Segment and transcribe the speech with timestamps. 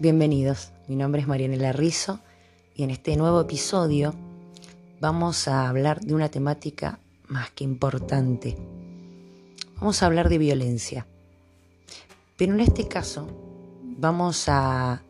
[0.00, 2.20] Bienvenidos, mi nombre es Marianela Rizzo
[2.72, 4.14] y en este nuevo episodio
[5.00, 8.56] vamos a hablar de una temática más que importante.
[9.80, 11.04] Vamos a hablar de violencia,
[12.36, 13.26] pero en este caso
[13.82, 15.02] vamos a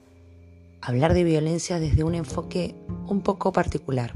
[0.81, 2.75] hablar de violencia desde un enfoque
[3.09, 4.15] un poco particular,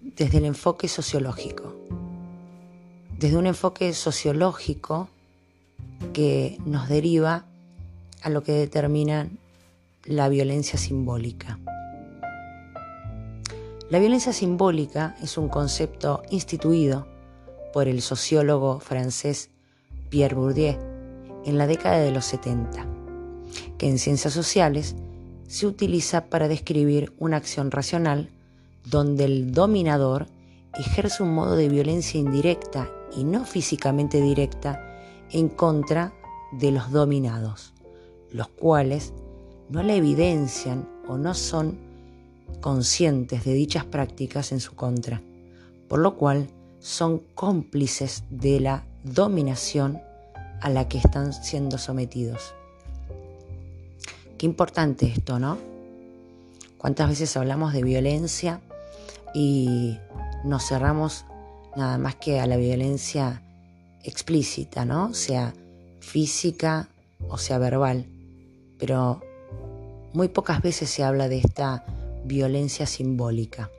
[0.00, 1.74] desde el enfoque sociológico,
[3.18, 5.08] desde un enfoque sociológico
[6.12, 7.46] que nos deriva
[8.22, 9.28] a lo que determina
[10.04, 11.58] la violencia simbólica.
[13.90, 17.06] La violencia simbólica es un concepto instituido
[17.72, 19.50] por el sociólogo francés
[20.10, 20.76] Pierre Bourdieu
[21.44, 22.86] en la década de los 70,
[23.78, 24.96] que en ciencias sociales
[25.46, 28.30] se utiliza para describir una acción racional
[28.84, 30.26] donde el dominador
[30.74, 34.84] ejerce un modo de violencia indirecta y no físicamente directa
[35.30, 36.12] en contra
[36.52, 37.72] de los dominados
[38.32, 39.12] los cuales
[39.68, 41.78] no la evidencian o no son
[42.60, 45.22] conscientes de dichas prácticas en su contra,
[45.88, 46.48] por lo cual
[46.80, 50.00] son cómplices de la dominación
[50.60, 52.54] a la que están siendo sometidos.
[54.36, 55.58] Qué importante esto, ¿no?
[56.78, 58.60] ¿Cuántas veces hablamos de violencia
[59.34, 59.98] y
[60.44, 61.24] nos cerramos
[61.76, 63.42] nada más que a la violencia
[64.04, 65.12] explícita, ¿no?
[65.12, 65.52] Sea
[66.00, 66.88] física
[67.28, 68.06] o sea verbal
[68.78, 69.20] pero
[70.12, 71.84] muy pocas veces se habla de esta
[72.24, 73.70] violencia simbólica.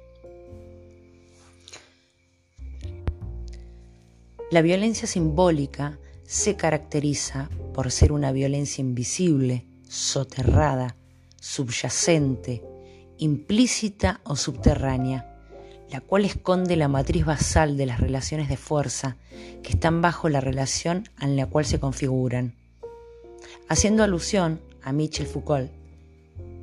[4.52, 10.96] La violencia simbólica se caracteriza por ser una violencia invisible, soterrada,
[11.40, 12.64] subyacente,
[13.18, 15.26] implícita o subterránea,
[15.92, 19.18] la cual esconde la matriz basal de las relaciones de fuerza
[19.62, 22.56] que están bajo la relación en la cual se configuran.
[23.68, 25.72] Haciendo alusión a Michel Foucault.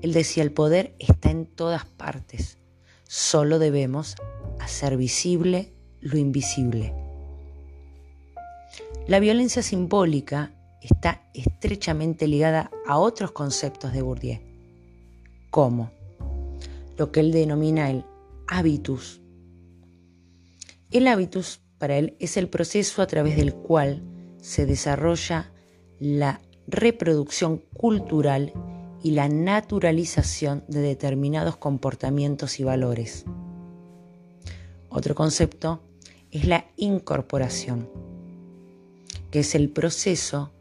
[0.03, 2.59] Él decía, el poder está en todas partes,
[3.04, 4.16] solo debemos
[4.60, 6.94] hacer visible lo invisible.
[9.09, 14.41] La violencia simbólica está estrechamente ligada a otros conceptos de Bourdieu,
[15.50, 15.91] como
[16.97, 18.04] lo que él denomina el
[18.47, 19.21] habitus.
[20.91, 24.03] El habitus para él es el proceso a través del cual
[24.41, 25.53] se desarrolla
[25.98, 28.53] la reproducción cultural
[29.03, 33.25] y la naturalización de determinados comportamientos y valores.
[34.88, 35.81] Otro concepto
[36.31, 37.88] es la incorporación,
[39.31, 40.53] que es el proceso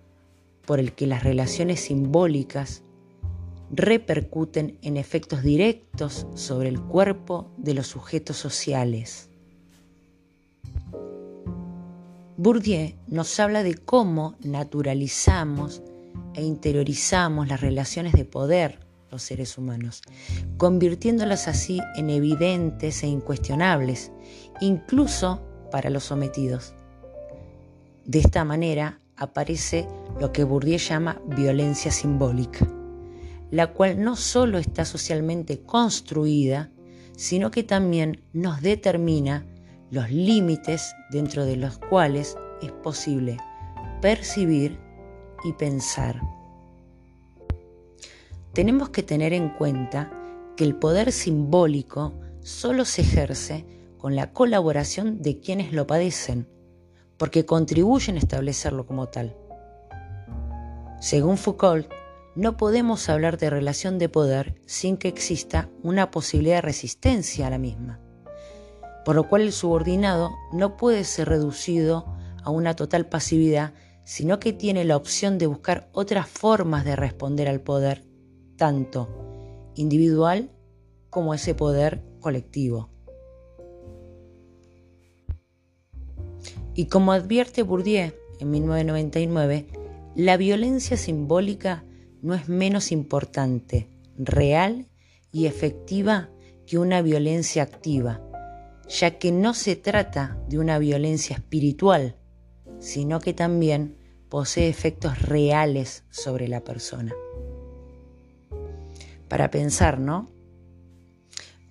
[0.65, 2.83] por el que las relaciones simbólicas
[3.71, 9.29] repercuten en efectos directos sobre el cuerpo de los sujetos sociales.
[12.37, 15.81] Bourdieu nos habla de cómo naturalizamos
[16.35, 18.79] e interiorizamos las relaciones de poder
[19.11, 20.01] los seres humanos,
[20.57, 24.11] convirtiéndolas así en evidentes e incuestionables,
[24.59, 25.41] incluso
[25.71, 26.73] para los sometidos.
[28.03, 29.87] De esta manera aparece
[30.19, 32.67] lo que Bourdieu llama violencia simbólica,
[33.51, 36.71] la cual no solo está socialmente construida,
[37.15, 39.45] sino que también nos determina
[39.91, 43.37] los límites dentro de los cuales es posible
[44.01, 44.77] percibir
[45.43, 46.21] y pensar.
[48.53, 50.11] Tenemos que tener en cuenta
[50.55, 53.65] que el poder simbólico solo se ejerce
[53.97, 56.47] con la colaboración de quienes lo padecen,
[57.17, 59.35] porque contribuyen a establecerlo como tal.
[60.99, 61.91] Según Foucault,
[62.35, 67.49] no podemos hablar de relación de poder sin que exista una posibilidad de resistencia a
[67.49, 67.99] la misma,
[69.05, 72.05] por lo cual el subordinado no puede ser reducido
[72.43, 73.73] a una total pasividad
[74.05, 78.05] sino que tiene la opción de buscar otras formas de responder al poder,
[78.55, 79.09] tanto
[79.75, 80.51] individual
[81.09, 82.89] como ese poder colectivo.
[86.75, 89.67] Y como advierte Bourdieu en 1999,
[90.15, 91.83] la violencia simbólica
[92.21, 94.87] no es menos importante, real
[95.31, 96.29] y efectiva
[96.65, 98.21] que una violencia activa,
[98.87, 102.17] ya que no se trata de una violencia espiritual,
[102.85, 103.97] sino que también
[104.29, 107.15] posee efectos reales sobre la persona.
[109.27, 110.29] Para pensar, ¿no?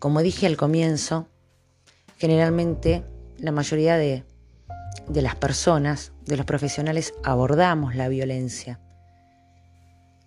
[0.01, 1.29] Como dije al comienzo,
[2.19, 3.05] generalmente
[3.39, 4.25] la mayoría de,
[5.09, 8.81] de las personas, de los profesionales, abordamos la violencia,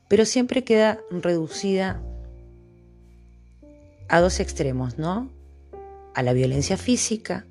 [0.07, 2.01] pero siempre queda reducida
[4.07, 5.30] a dos extremos, ¿no?
[6.16, 7.45] A la violencia física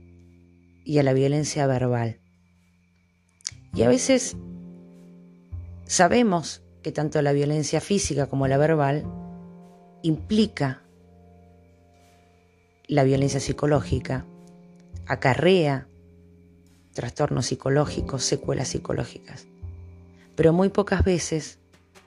[0.87, 2.21] y a la violencia verbal.
[3.76, 4.38] Y a veces
[5.84, 9.05] sabemos que tanto la violencia física como la verbal
[10.02, 10.82] implica
[12.88, 14.25] la violencia psicológica,
[15.06, 15.88] acarrea
[16.94, 19.46] trastornos psicológicos, secuelas psicológicas.
[20.37, 21.58] Pero muy pocas veces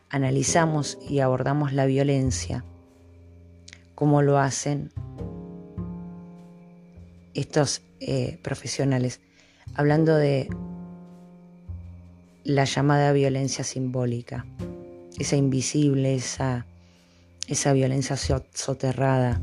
[0.10, 2.66] analizamos y abordamos la violencia
[3.94, 4.92] como lo hacen
[7.36, 9.22] estos eh, profesionales,
[9.76, 10.50] hablando de
[12.44, 14.46] la llamada violencia simbólica,
[15.18, 16.66] esa invisible, esa,
[17.48, 19.42] esa violencia soterrada,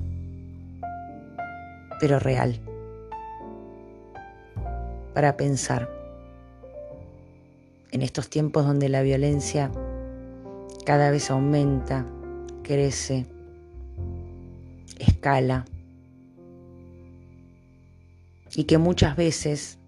[2.00, 2.60] pero real,
[5.14, 5.90] para pensar
[7.92, 9.70] en estos tiempos donde la violencia
[10.84, 12.06] cada vez aumenta,
[12.62, 13.26] crece,
[14.98, 15.64] escala,
[18.54, 19.78] y que muchas veces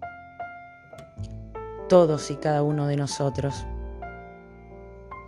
[1.89, 3.65] todos y cada uno de nosotros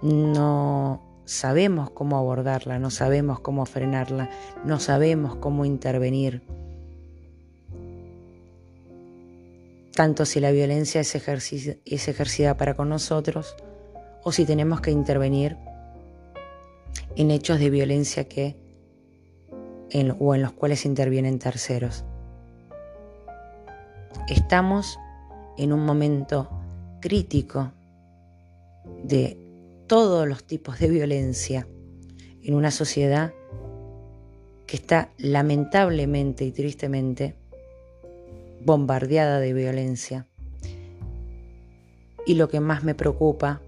[0.02, 4.30] no sabemos cómo abordarla, no sabemos cómo frenarla,
[4.64, 6.44] no sabemos cómo intervenir.
[9.94, 13.56] Tanto si la violencia es, ejercida para con nosotros
[14.24, 15.58] o si tenemos que intervenir
[17.16, 18.56] en hechos de violencia que
[20.20, 22.06] o en los cuales intervienen terceros.
[24.30, 24.98] Estamos
[25.58, 26.50] en un momento
[27.02, 27.72] crítico
[29.04, 29.38] de
[29.88, 31.68] todos los tipos de violencia
[32.44, 33.34] en una sociedad
[34.66, 37.36] que está lamentablemente y tristemente
[38.64, 40.28] bombardeada de violencia.
[42.26, 43.62] Y lo que más me preocupa,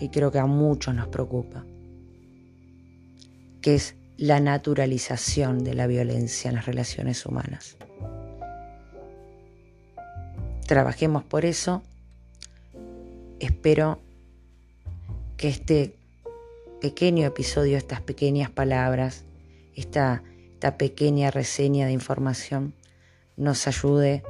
[0.00, 1.64] y creo que a muchos nos preocupa,
[3.60, 7.76] que es la naturalización de la violencia en las relaciones humanas.
[10.66, 11.82] Trabajemos por eso.
[13.38, 14.00] Espero
[15.36, 15.98] que este
[16.80, 19.24] pequeño episodio, estas pequeñas palabras,
[19.74, 20.22] esta,
[20.52, 22.74] esta pequeña reseña de información
[23.36, 24.22] nos ayude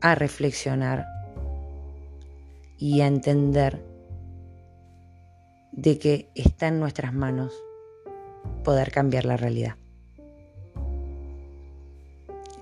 [0.00, 1.06] a reflexionar
[2.78, 3.84] y a entender
[5.72, 7.52] de que está en nuestras manos
[8.62, 9.76] poder cambiar la realidad.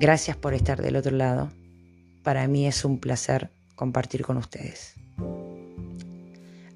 [0.00, 1.50] Gracias por estar del otro lado.
[2.22, 4.94] Para mí es un placer compartir con ustedes.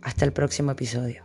[0.02, 1.24] Hasta el próximo episodio.